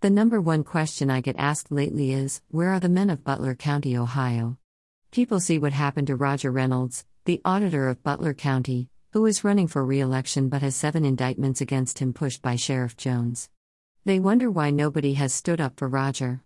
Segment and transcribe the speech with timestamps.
[0.00, 3.56] The number one question I get asked lately is Where are the men of Butler
[3.56, 4.56] County, Ohio?
[5.10, 9.66] People see what happened to Roger Reynolds, the auditor of Butler County, who is running
[9.66, 13.50] for re election but has seven indictments against him pushed by Sheriff Jones.
[14.04, 16.44] They wonder why nobody has stood up for Roger.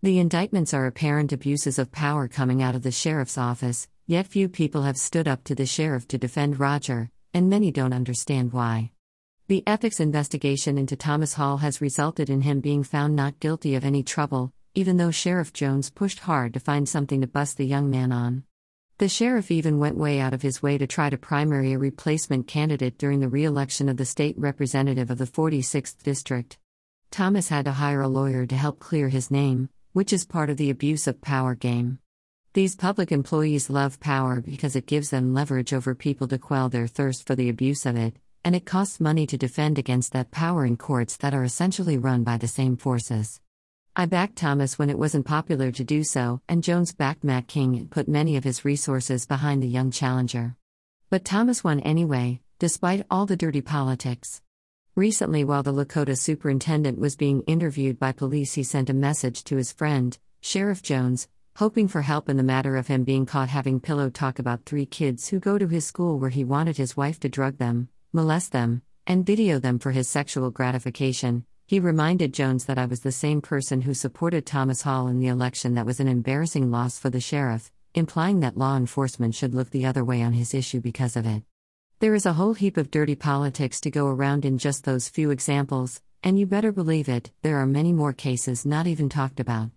[0.00, 4.48] The indictments are apparent abuses of power coming out of the sheriff's office, yet few
[4.48, 8.91] people have stood up to the sheriff to defend Roger, and many don't understand why.
[9.52, 13.84] The ethics investigation into Thomas Hall has resulted in him being found not guilty of
[13.84, 17.90] any trouble, even though Sheriff Jones pushed hard to find something to bust the young
[17.90, 18.44] man on.
[18.96, 22.46] The sheriff even went way out of his way to try to primary a replacement
[22.46, 26.56] candidate during the re election of the state representative of the 46th District.
[27.10, 30.56] Thomas had to hire a lawyer to help clear his name, which is part of
[30.56, 31.98] the abuse of power game.
[32.54, 36.86] These public employees love power because it gives them leverage over people to quell their
[36.86, 40.64] thirst for the abuse of it, and it costs money to defend against that power
[40.66, 43.40] in courts that are essentially run by the same forces.
[43.94, 47.76] I backed Thomas when it wasn't popular to do so, and Jones backed Matt King
[47.76, 50.56] and put many of his resources behind the young challenger.
[51.10, 54.40] But Thomas won anyway, despite all the dirty politics.
[54.94, 59.56] Recently, while the Lakota superintendent was being interviewed by police, he sent a message to
[59.56, 63.78] his friend, Sheriff Jones, hoping for help in the matter of him being caught having
[63.78, 67.20] pillow talk about three kids who go to his school where he wanted his wife
[67.20, 72.66] to drug them, molest them, and video them for his sexual gratification, he reminded Jones
[72.66, 75.98] that I was the same person who supported Thomas Hall in the election that was
[75.98, 80.20] an embarrassing loss for the sheriff, implying that law enforcement should look the other way
[80.20, 81.42] on his issue because of it.
[82.00, 85.30] There is a whole heap of dirty politics to go around in just those few
[85.30, 89.70] examples, and you better believe it, there are many more cases not even talked about.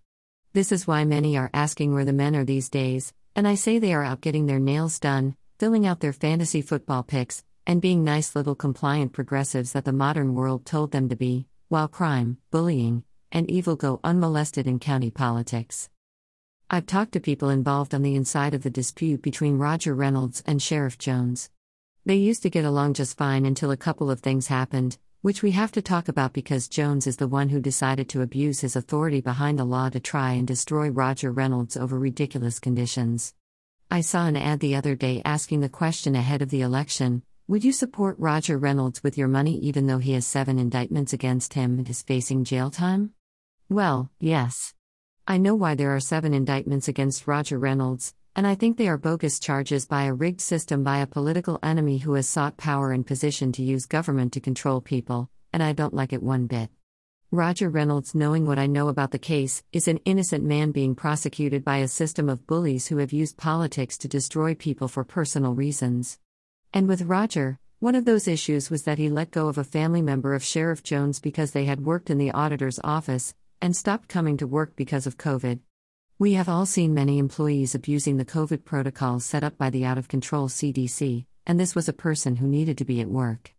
[0.51, 3.79] This is why many are asking where the men are these days, and I say
[3.79, 8.03] they are out getting their nails done, filling out their fantasy football picks, and being
[8.03, 13.03] nice little compliant progressives that the modern world told them to be, while crime, bullying,
[13.31, 15.89] and evil go unmolested in county politics.
[16.69, 20.61] I've talked to people involved on the inside of the dispute between Roger Reynolds and
[20.61, 21.49] Sheriff Jones.
[22.05, 25.51] They used to get along just fine until a couple of things happened, which we
[25.51, 29.21] have to talk about because Jones is the one who decided to abuse his authority
[29.21, 33.33] behind the law to try and destroy Roger Reynolds over ridiculous conditions.
[33.89, 37.63] I saw an ad the other day asking the question ahead of the election would
[37.63, 41.77] you support Roger Reynolds with your money even though he has seven indictments against him
[41.77, 43.11] and is facing jail time?
[43.69, 44.73] Well, yes.
[45.27, 48.97] I know why there are seven indictments against Roger Reynolds, and I think they are
[48.97, 53.05] bogus charges by a rigged system by a political enemy who has sought power and
[53.05, 56.71] position to use government to control people, and I don't like it one bit.
[57.29, 61.63] Roger Reynolds, knowing what I know about the case, is an innocent man being prosecuted
[61.63, 66.17] by a system of bullies who have used politics to destroy people for personal reasons.
[66.75, 70.01] And with Roger, one of those issues was that he let go of a family
[70.01, 74.35] member of Sheriff Jones because they had worked in the auditor's office and stopped coming
[74.35, 75.61] to work because of COVID.
[76.19, 79.97] We have all seen many employees abusing the COVID protocols set up by the out
[79.97, 83.53] of control CDC, and this was a person who needed to be at work.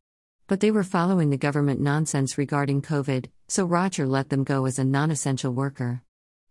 [0.46, 4.78] But they were following the government nonsense regarding COVID, so Roger let them go as
[4.78, 6.02] a non essential worker.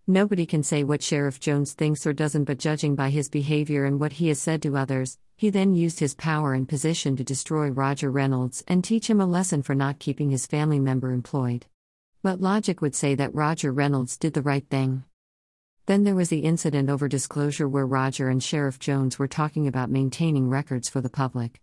[0.08, 4.00] Nobody can say what Sheriff Jones thinks or doesn't, but judging by his behavior and
[4.00, 7.70] what he has said to others, he then used his power and position to destroy
[7.70, 11.66] Roger Reynolds and teach him a lesson for not keeping his family member employed.
[12.24, 15.04] But logic would say that Roger Reynolds did the right thing.
[15.88, 19.92] Then there was the incident over disclosure where Roger and Sheriff Jones were talking about
[19.92, 21.62] maintaining records for the public.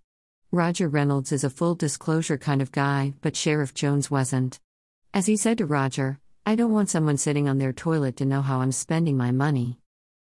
[0.52, 4.60] Roger Reynolds is a full disclosure kind of guy, but Sheriff Jones wasn't.
[5.14, 8.42] As he said to Roger, I don't want someone sitting on their toilet to know
[8.42, 9.78] how I'm spending my money.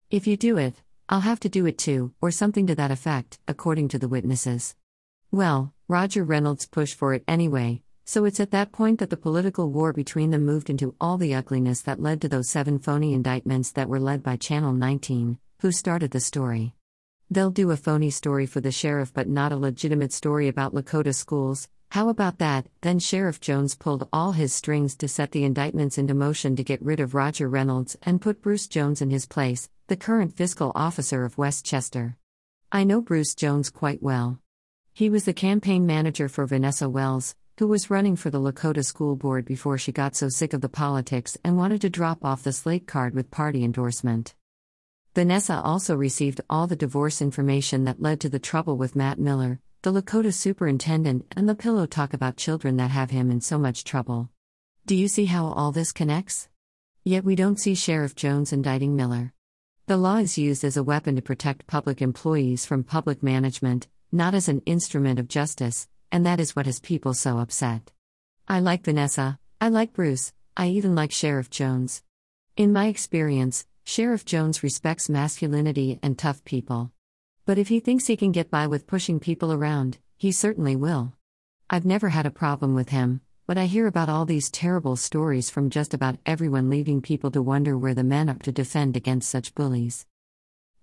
[0.10, 0.76] If you do it,
[1.12, 4.75] I'll have to do it too, or something to that effect, according to the witnesses.
[5.31, 9.72] Well, Roger Reynolds pushed for it anyway, so it's at that point that the political
[9.72, 13.72] war between them moved into all the ugliness that led to those seven phony indictments
[13.72, 16.75] that were led by Channel 19, who started the story.
[17.31, 21.16] They'll do a phony story for the sheriff but not a legitimate story about Lakota
[21.16, 22.68] schools, how about that?
[22.81, 26.84] Then Sheriff Jones pulled all his strings to set the indictments into motion to get
[26.84, 31.25] rid of Roger Reynolds and put Bruce Jones in his place, the current fiscal officer
[31.25, 32.15] of Westchester.
[32.71, 34.39] I know Bruce Jones quite well.
[34.94, 39.15] He was the campaign manager for Vanessa Wells, who was running for the Lakota School
[39.15, 42.53] Board before she got so sick of the politics and wanted to drop off the
[42.53, 44.36] slate card with party endorsement.
[45.15, 49.59] Vanessa also received all the divorce information that led to the trouble with Matt Miller,
[49.81, 53.83] the Lakota superintendent, and the pillow talk about children that have him in so much
[53.83, 54.30] trouble.
[54.85, 56.47] Do you see how all this connects?
[57.03, 59.33] Yet we don't see Sheriff Jones indicting Miller.
[59.89, 64.36] The law is used as a weapon to protect public employees from public management, not
[64.36, 67.91] as an instrument of justice, and that is what has people so upset.
[68.47, 72.03] I like Vanessa, I like Bruce, I even like Sheriff Jones.
[72.56, 76.92] In my experience, Sheriff Jones respects masculinity and tough people.
[77.47, 81.13] But if he thinks he can get by with pushing people around, he certainly will.
[81.68, 85.50] I've never had a problem with him, but I hear about all these terrible stories
[85.50, 89.28] from just about everyone, leaving people to wonder where the men are to defend against
[89.28, 90.06] such bullies.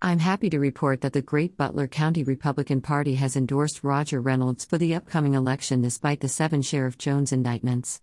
[0.03, 4.65] I'm happy to report that the great Butler County Republican Party has endorsed Roger Reynolds
[4.65, 8.03] for the upcoming election despite the seven Sheriff Jones indictments.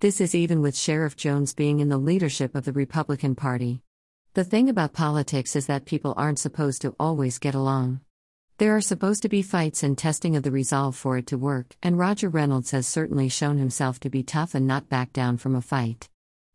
[0.00, 3.80] This is even with Sheriff Jones being in the leadership of the Republican Party.
[4.34, 8.02] The thing about politics is that people aren't supposed to always get along.
[8.58, 11.74] There are supposed to be fights and testing of the resolve for it to work,
[11.82, 15.54] and Roger Reynolds has certainly shown himself to be tough and not back down from
[15.56, 16.08] a fight.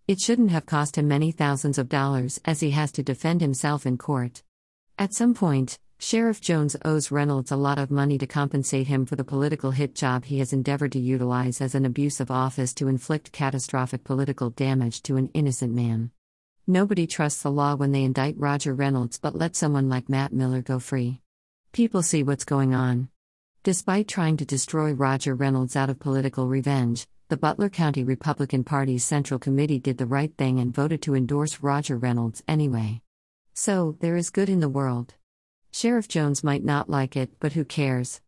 [0.07, 3.85] It shouldn't have cost him many thousands of dollars as he has to defend himself
[3.85, 4.41] in court.
[4.97, 9.15] At some point, Sheriff Jones owes Reynolds a lot of money to compensate him for
[9.15, 12.87] the political hit job he has endeavored to utilize as an abuse of office to
[12.87, 16.11] inflict catastrophic political damage to an innocent man.
[16.67, 20.61] Nobody trusts the law when they indict Roger Reynolds but let someone like Matt Miller
[20.61, 21.19] go free.
[21.77, 23.07] People see what's going on.
[23.61, 29.05] Despite trying to destroy Roger Reynolds out of political revenge, the Butler County Republican Party's
[29.05, 33.03] Central Committee did the right thing and voted to endorse Roger Reynolds anyway.
[33.53, 35.13] So, there is good in the world.
[35.71, 38.21] Sheriff Jones might not like it, but who cares?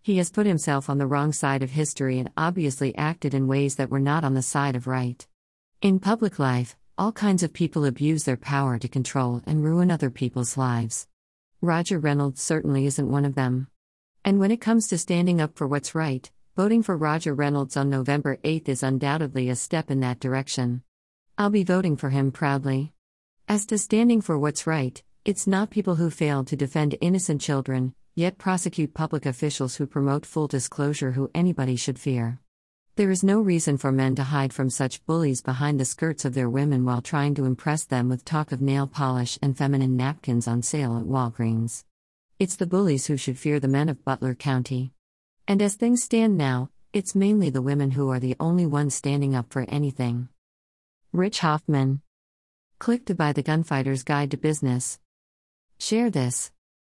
[0.00, 3.74] He has put himself on the wrong side of history and obviously acted in ways
[3.74, 5.26] that were not on the side of right.
[5.82, 10.08] In public life, all kinds of people abuse their power to control and ruin other
[10.08, 11.06] people's lives.
[11.64, 13.68] Roger Reynolds certainly isn't one of them.
[14.22, 17.88] And when it comes to standing up for what's right, voting for Roger Reynolds on
[17.88, 20.82] November 8 is undoubtedly a step in that direction.
[21.38, 22.92] I'll be voting for him proudly.
[23.48, 27.94] As to standing for what's right, it's not people who fail to defend innocent children,
[28.14, 32.40] yet prosecute public officials who promote full disclosure who anybody should fear.
[32.96, 36.34] There is no reason for men to hide from such bullies behind the skirts of
[36.34, 40.46] their women while trying to impress them with talk of nail polish and feminine napkins
[40.46, 41.82] on sale at Walgreens.
[42.38, 44.92] It's the bullies who should fear the men of Butler County.
[45.48, 49.34] And as things stand now, it's mainly the women who are the only ones standing
[49.34, 50.28] up for anything.
[51.12, 52.00] Rich Hoffman.
[52.78, 55.00] Click to buy the Gunfighter's Guide to Business.
[55.80, 56.52] Share this.